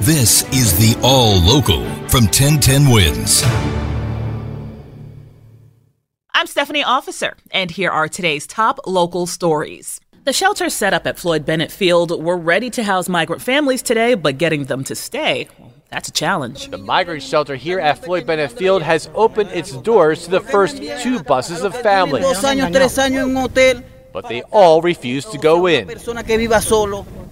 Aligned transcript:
This 0.00 0.42
is 0.52 0.78
the 0.78 1.00
All 1.02 1.40
Local 1.40 1.82
from 2.10 2.24
1010 2.24 2.90
Wins. 2.90 3.42
I'm 6.34 6.46
Stephanie 6.46 6.84
Officer, 6.84 7.34
and 7.50 7.70
here 7.70 7.90
are 7.90 8.06
today's 8.06 8.46
top 8.46 8.78
local 8.86 9.26
stories. 9.26 9.98
The 10.24 10.34
shelters 10.34 10.74
set 10.74 10.92
up 10.92 11.06
at 11.06 11.18
Floyd 11.18 11.46
Bennett 11.46 11.72
Field 11.72 12.22
were 12.22 12.36
ready 12.36 12.68
to 12.70 12.84
house 12.84 13.08
migrant 13.08 13.40
families 13.40 13.80
today, 13.80 14.14
but 14.14 14.36
getting 14.36 14.64
them 14.64 14.84
to 14.84 14.94
stay, 14.94 15.48
that's 15.90 16.08
a 16.08 16.12
challenge. 16.12 16.68
The 16.68 16.76
migrant 16.76 17.22
shelter 17.22 17.56
here 17.56 17.80
at 17.80 18.04
Floyd 18.04 18.26
Bennett 18.26 18.52
Field 18.52 18.82
has 18.82 19.08
opened 19.14 19.48
its 19.52 19.72
doors 19.72 20.24
to 20.24 20.30
the 20.30 20.40
first 20.40 20.76
two 21.00 21.22
buses 21.22 21.62
of 21.62 21.74
families 21.74 22.22
but 24.16 24.30
they 24.30 24.40
all 24.44 24.80
refused 24.80 25.30
to 25.30 25.36
go 25.36 25.66
in. 25.66 25.88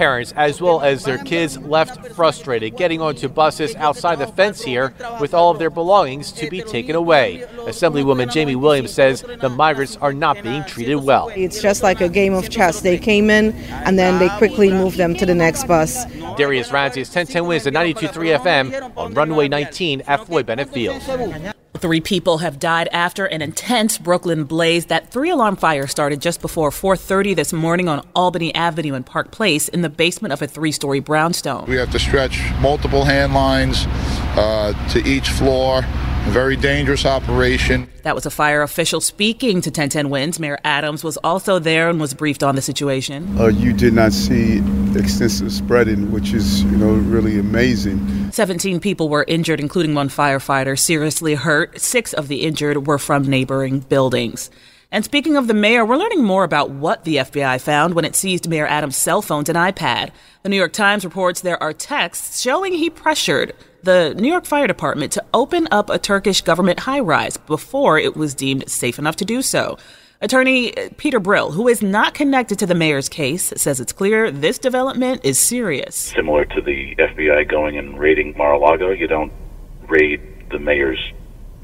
Parents, 0.00 0.32
as 0.34 0.62
well 0.62 0.80
as 0.80 1.04
their 1.04 1.18
kids, 1.18 1.58
left 1.58 2.14
frustrated, 2.14 2.74
getting 2.74 3.02
onto 3.02 3.28
buses 3.28 3.76
outside 3.76 4.18
the 4.18 4.26
fence 4.28 4.62
here 4.62 4.94
with 5.20 5.34
all 5.34 5.50
of 5.50 5.58
their 5.58 5.68
belongings 5.68 6.32
to 6.32 6.48
be 6.48 6.62
taken 6.62 6.96
away. 6.96 7.44
Assemblywoman 7.66 8.32
Jaime 8.32 8.56
Williams 8.56 8.94
says 8.94 9.20
the 9.42 9.50
migrants 9.50 9.98
are 9.98 10.14
not 10.14 10.42
being 10.42 10.64
treated 10.64 10.96
well. 10.96 11.30
It's 11.36 11.60
just 11.60 11.82
like 11.82 12.00
a 12.00 12.08
game 12.08 12.32
of 12.32 12.48
chess. 12.48 12.80
They 12.80 12.96
came 12.96 13.28
in 13.28 13.52
and 13.52 13.98
then 13.98 14.18
they 14.18 14.30
quickly 14.38 14.70
moved 14.70 14.96
them 14.96 15.14
to 15.16 15.26
the 15.26 15.34
next 15.34 15.64
bus. 15.64 16.06
Darius 16.38 16.72
Ramsey 16.72 17.02
is 17.02 17.08
1010 17.08 17.46
wins 17.46 17.66
at 17.66 17.74
92.3 17.74 18.38
FM 18.38 18.96
on 18.96 19.12
runway 19.12 19.48
19 19.48 20.00
at 20.06 20.24
Floyd 20.24 20.46
Bennett 20.46 20.70
Field. 20.70 21.02
Three 21.80 22.02
people 22.02 22.38
have 22.38 22.58
died 22.58 22.88
after 22.92 23.24
an 23.24 23.40
intense 23.40 23.96
Brooklyn 23.96 24.44
blaze. 24.44 24.86
That 24.86 25.10
three-alarm 25.10 25.56
fire 25.56 25.86
started 25.86 26.20
just 26.20 26.42
before 26.42 26.70
4:30 26.70 27.34
this 27.34 27.54
morning 27.54 27.88
on 27.88 28.06
Albany 28.14 28.54
Avenue 28.54 28.92
and 28.92 29.06
Park 29.06 29.30
Place 29.30 29.66
in 29.66 29.80
the 29.80 29.88
basement 29.88 30.32
of 30.34 30.42
a 30.42 30.46
three-story 30.46 31.00
brownstone. 31.00 31.64
We 31.66 31.76
have 31.76 31.90
to 31.92 31.98
stretch 31.98 32.38
multiple 32.60 33.04
hand 33.04 33.32
lines 33.32 33.86
uh, 34.36 34.74
to 34.90 35.02
each 35.08 35.30
floor. 35.30 35.82
A 36.26 36.32
very 36.32 36.54
dangerous 36.54 37.06
operation. 37.06 37.88
That 38.02 38.14
was 38.14 38.24
a 38.24 38.30
fire 38.30 38.62
official 38.62 39.00
speaking 39.00 39.60
to 39.62 39.70
1010 39.70 40.10
Wins. 40.10 40.38
Mayor 40.38 40.58
Adams 40.64 41.02
was 41.02 41.16
also 41.18 41.58
there 41.58 41.88
and 41.88 41.98
was 41.98 42.14
briefed 42.14 42.42
on 42.42 42.54
the 42.54 42.62
situation. 42.62 43.36
Uh, 43.38 43.46
you 43.46 43.72
did 43.72 43.94
not 43.94 44.12
see 44.12 44.58
extensive 44.96 45.50
spreading, 45.50 46.12
which 46.12 46.32
is, 46.32 46.62
you 46.64 46.76
know, 46.76 46.92
really 46.92 47.38
amazing. 47.38 48.30
17 48.32 48.80
people 48.80 49.08
were 49.08 49.24
injured, 49.28 49.60
including 49.60 49.94
one 49.94 50.08
firefighter 50.08 50.78
seriously 50.78 51.34
hurt. 51.34 51.80
Six 51.80 52.12
of 52.12 52.28
the 52.28 52.42
injured 52.42 52.86
were 52.86 52.98
from 52.98 53.24
neighboring 53.24 53.80
buildings. 53.80 54.50
And 54.92 55.04
speaking 55.04 55.36
of 55.36 55.46
the 55.46 55.54
mayor, 55.54 55.84
we're 55.84 55.96
learning 55.96 56.24
more 56.24 56.42
about 56.42 56.70
what 56.70 57.04
the 57.04 57.16
FBI 57.16 57.60
found 57.60 57.94
when 57.94 58.04
it 58.04 58.16
seized 58.16 58.48
Mayor 58.48 58.66
Adams' 58.66 58.96
cell 58.96 59.22
phones 59.22 59.48
and 59.48 59.56
iPad. 59.56 60.10
The 60.42 60.48
New 60.48 60.56
York 60.56 60.72
Times 60.72 61.04
reports 61.04 61.42
there 61.42 61.62
are 61.62 61.72
texts 61.72 62.40
showing 62.40 62.72
he 62.72 62.90
pressured 62.90 63.54
the 63.84 64.14
New 64.18 64.28
York 64.28 64.46
Fire 64.46 64.66
Department 64.66 65.12
to 65.12 65.24
open 65.32 65.68
up 65.70 65.90
a 65.90 65.98
Turkish 65.98 66.42
government 66.42 66.80
high 66.80 66.98
rise 66.98 67.36
before 67.36 68.00
it 68.00 68.16
was 68.16 68.34
deemed 68.34 68.68
safe 68.68 68.98
enough 68.98 69.14
to 69.16 69.24
do 69.24 69.42
so. 69.42 69.78
Attorney 70.20 70.72
Peter 70.96 71.20
Brill, 71.20 71.52
who 71.52 71.68
is 71.68 71.80
not 71.80 72.12
connected 72.12 72.58
to 72.58 72.66
the 72.66 72.74
mayor's 72.74 73.08
case, 73.08 73.52
says 73.56 73.78
it's 73.78 73.92
clear 73.92 74.30
this 74.32 74.58
development 74.58 75.24
is 75.24 75.38
serious. 75.38 75.94
Similar 75.94 76.46
to 76.46 76.60
the 76.60 76.96
FBI 76.96 77.48
going 77.48 77.78
and 77.78 77.96
raiding 77.96 78.36
Mar 78.36 78.54
a 78.54 78.58
Lago, 78.58 78.90
you 78.90 79.06
don't 79.06 79.32
raid 79.86 80.20
the 80.50 80.58
mayor's 80.58 81.00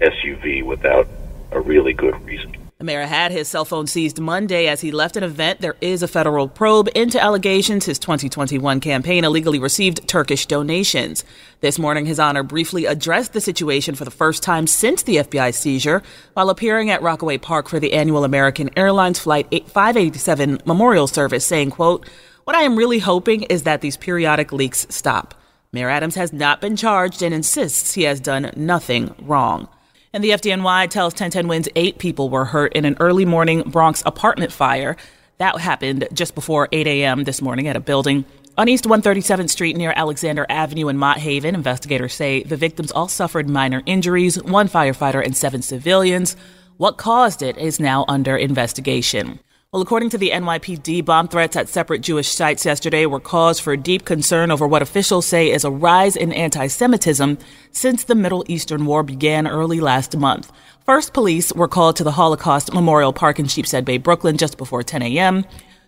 SUV 0.00 0.62
without 0.62 1.08
a 1.52 1.60
really 1.60 1.94
good 1.94 2.22
reason. 2.26 2.54
The 2.78 2.84
mayor 2.84 3.06
had 3.06 3.30
his 3.30 3.46
cell 3.46 3.64
phone 3.64 3.86
seized 3.86 4.18
Monday 4.18 4.66
as 4.66 4.80
he 4.80 4.90
left 4.90 5.16
an 5.16 5.22
event. 5.22 5.60
There 5.60 5.76
is 5.80 6.02
a 6.02 6.08
federal 6.08 6.48
probe 6.48 6.88
into 6.92 7.22
allegations 7.22 7.84
his 7.84 8.00
2021 8.00 8.80
campaign 8.80 9.22
illegally 9.22 9.60
received 9.60 10.08
Turkish 10.08 10.46
donations. 10.46 11.24
This 11.60 11.78
morning, 11.78 12.04
His 12.04 12.18
Honor 12.18 12.42
briefly 12.42 12.84
addressed 12.84 13.32
the 13.32 13.40
situation 13.40 13.94
for 13.94 14.04
the 14.04 14.10
first 14.10 14.42
time 14.42 14.66
since 14.66 15.04
the 15.04 15.18
FBI 15.18 15.54
seizure 15.54 16.02
while 16.32 16.50
appearing 16.50 16.90
at 16.90 17.00
Rockaway 17.00 17.38
Park 17.38 17.68
for 17.68 17.78
the 17.78 17.92
annual 17.92 18.24
American 18.24 18.68
Airlines 18.76 19.20
Flight 19.20 19.46
587 19.68 20.62
memorial 20.64 21.06
service, 21.06 21.46
saying, 21.46 21.70
quote, 21.70 22.08
What 22.42 22.56
I 22.56 22.62
am 22.62 22.74
really 22.74 22.98
hoping 22.98 23.44
is 23.44 23.62
that 23.62 23.82
these 23.82 23.96
periodic 23.96 24.52
leaks 24.52 24.84
stop. 24.90 25.40
Mayor 25.70 25.90
Adams 25.90 26.16
has 26.16 26.32
not 26.32 26.60
been 26.60 26.74
charged 26.74 27.22
and 27.22 27.32
insists 27.32 27.94
he 27.94 28.02
has 28.02 28.18
done 28.18 28.50
nothing 28.56 29.14
wrong. 29.22 29.68
And 30.14 30.22
the 30.22 30.30
FDNY 30.30 30.90
tells 30.90 31.12
1010 31.14 31.48
Wins 31.48 31.68
eight 31.74 31.98
people 31.98 32.30
were 32.30 32.44
hurt 32.44 32.72
in 32.74 32.84
an 32.84 32.96
early 33.00 33.24
morning 33.24 33.62
Bronx 33.62 34.00
apartment 34.06 34.52
fire. 34.52 34.96
That 35.38 35.58
happened 35.58 36.06
just 36.12 36.36
before 36.36 36.68
8 36.70 36.86
a.m. 36.86 37.24
this 37.24 37.42
morning 37.42 37.66
at 37.66 37.74
a 37.74 37.80
building 37.80 38.24
on 38.56 38.68
East 38.68 38.84
137th 38.84 39.50
Street 39.50 39.76
near 39.76 39.92
Alexander 39.96 40.46
Avenue 40.48 40.86
in 40.86 40.98
Mott 40.98 41.18
Haven. 41.18 41.56
Investigators 41.56 42.14
say 42.14 42.44
the 42.44 42.56
victims 42.56 42.92
all 42.92 43.08
suffered 43.08 43.48
minor 43.48 43.82
injuries, 43.86 44.40
one 44.40 44.68
firefighter 44.68 45.20
and 45.20 45.36
seven 45.36 45.62
civilians. 45.62 46.36
What 46.76 46.96
caused 46.96 47.42
it 47.42 47.58
is 47.58 47.80
now 47.80 48.04
under 48.06 48.36
investigation. 48.36 49.40
Well, 49.74 49.82
according 49.82 50.10
to 50.10 50.18
the 50.18 50.30
NYPD, 50.30 51.04
bomb 51.04 51.26
threats 51.26 51.56
at 51.56 51.68
separate 51.68 52.00
Jewish 52.00 52.28
sites 52.28 52.64
yesterday 52.64 53.06
were 53.06 53.18
cause 53.18 53.58
for 53.58 53.76
deep 53.76 54.04
concern 54.04 54.52
over 54.52 54.68
what 54.68 54.82
officials 54.82 55.26
say 55.26 55.50
is 55.50 55.64
a 55.64 55.70
rise 55.72 56.14
in 56.14 56.32
anti 56.32 56.68
Semitism 56.68 57.38
since 57.72 58.04
the 58.04 58.14
Middle 58.14 58.44
Eastern 58.46 58.86
war 58.86 59.02
began 59.02 59.48
early 59.48 59.80
last 59.80 60.16
month. 60.16 60.52
First, 60.86 61.12
police 61.12 61.52
were 61.52 61.66
called 61.66 61.96
to 61.96 62.04
the 62.04 62.12
Holocaust 62.12 62.72
Memorial 62.72 63.12
Park 63.12 63.40
in 63.40 63.46
Sheepshead 63.46 63.84
Bay, 63.84 63.98
Brooklyn, 63.98 64.36
just 64.36 64.58
before 64.58 64.84
10 64.84 65.02
a.m. 65.02 65.44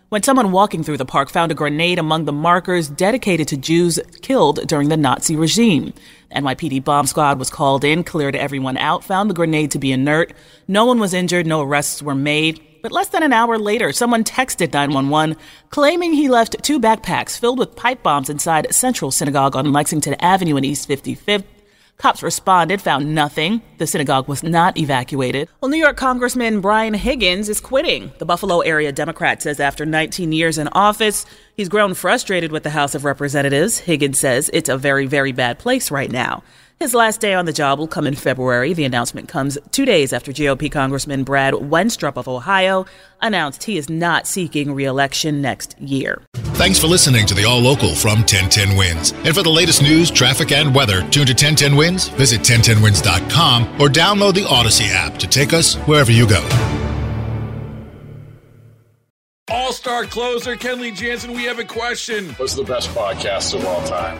When 0.09 0.21
someone 0.21 0.51
walking 0.51 0.83
through 0.83 0.97
the 0.97 1.05
park 1.05 1.29
found 1.29 1.53
a 1.53 1.55
grenade 1.55 1.97
among 1.97 2.25
the 2.25 2.33
markers 2.33 2.89
dedicated 2.89 3.47
to 3.47 3.55
Jews 3.55 4.01
killed 4.21 4.67
during 4.67 4.89
the 4.89 4.97
Nazi 4.97 5.37
regime. 5.37 5.93
NYPD 6.35 6.83
bomb 6.83 7.07
squad 7.07 7.39
was 7.39 7.49
called 7.49 7.85
in, 7.85 8.03
cleared 8.03 8.35
everyone 8.35 8.75
out, 8.75 9.05
found 9.05 9.29
the 9.29 9.33
grenade 9.33 9.71
to 9.71 9.79
be 9.79 9.93
inert. 9.93 10.33
No 10.67 10.83
one 10.83 10.99
was 10.99 11.13
injured, 11.13 11.47
no 11.47 11.61
arrests 11.61 12.03
were 12.03 12.15
made. 12.15 12.61
But 12.87 12.93
less 12.93 13.09
than 13.09 13.21
an 13.21 13.33
hour 13.33 13.59
later, 13.59 13.91
someone 13.91 14.23
texted 14.23 14.71
911 14.71 15.35
claiming 15.71 16.13
he 16.13 16.29
left 16.29 16.55
two 16.63 16.79
backpacks 16.79 17.37
filled 17.37 17.59
with 17.59 17.75
pipe 17.75 18.01
bombs 18.01 18.29
inside 18.29 18.73
Central 18.73 19.11
Synagogue 19.11 19.57
on 19.57 19.73
Lexington 19.73 20.13
Avenue 20.21 20.55
in 20.55 20.63
East 20.63 20.87
55th. 20.87 21.43
Cops 21.97 22.23
responded, 22.23 22.81
found 22.81 23.13
nothing. 23.13 23.61
The 23.77 23.87
synagogue 23.87 24.29
was 24.29 24.41
not 24.41 24.77
evacuated. 24.77 25.49
Well, 25.59 25.69
New 25.69 25.77
York 25.79 25.97
Congressman 25.97 26.61
Brian 26.61 26.93
Higgins 26.93 27.49
is 27.49 27.59
quitting. 27.59 28.13
The 28.19 28.25
Buffalo 28.25 28.61
area 28.61 28.93
Democrat 28.93 29.41
says 29.41 29.59
after 29.59 29.85
19 29.85 30.31
years 30.31 30.57
in 30.57 30.69
office, 30.69 31.25
he's 31.57 31.67
grown 31.67 31.93
frustrated 31.93 32.53
with 32.53 32.63
the 32.63 32.69
House 32.69 32.95
of 32.95 33.03
Representatives. 33.03 33.79
Higgins 33.79 34.17
says 34.17 34.49
it's 34.53 34.69
a 34.69 34.77
very, 34.77 35.07
very 35.07 35.33
bad 35.33 35.59
place 35.59 35.91
right 35.91 36.09
now. 36.09 36.41
His 36.79 36.93
last 36.93 37.21
day 37.21 37.33
on 37.33 37.45
the 37.45 37.53
job 37.53 37.79
will 37.79 37.87
come 37.87 38.05
in 38.05 38.13
February. 38.13 38.71
The 38.73 38.83
announcement 38.83 39.27
comes 39.27 39.57
two 39.71 39.83
days 39.83 40.13
after 40.13 40.31
GOP 40.31 40.71
Congressman 40.71 41.23
Brad 41.23 41.55
Wenstrup 41.55 42.17
of 42.17 42.27
Ohio 42.27 42.85
announced 43.19 43.63
he 43.63 43.79
is 43.79 43.89
not 43.89 44.27
seeking 44.27 44.71
reelection 44.75 45.41
next 45.41 45.75
year. 45.81 46.21
Thanks 46.35 46.77
for 46.77 46.85
listening 46.85 47.25
to 47.25 47.33
the 47.33 47.45
All 47.45 47.59
Local 47.59 47.95
from 47.95 48.19
1010 48.19 48.77
Wins. 48.77 49.11
And 49.25 49.33
for 49.33 49.41
the 49.41 49.49
latest 49.49 49.81
news, 49.81 50.11
traffic, 50.11 50.51
and 50.51 50.75
weather, 50.75 51.01
tune 51.09 51.25
to 51.25 51.33
1010 51.33 51.75
Wins, 51.75 52.09
visit 52.09 52.41
1010wins.com, 52.41 53.81
or 53.81 53.87
download 53.87 54.35
the 54.35 54.43
Audacy 54.43 54.89
app 54.91 55.17
to 55.17 55.25
take 55.25 55.53
us 55.53 55.73
wherever 55.87 56.11
you 56.11 56.29
go. 56.29 56.47
All 59.49 59.73
star 59.73 60.05
closer 60.05 60.55
Kenley 60.55 60.93
Jansen, 60.93 61.33
we 61.33 61.45
have 61.45 61.57
a 61.57 61.63
question. 61.63 62.29
What's 62.35 62.53
the 62.53 62.63
best 62.63 62.89
podcast 62.89 63.55
of 63.55 63.65
all 63.65 63.83
time? 63.87 64.19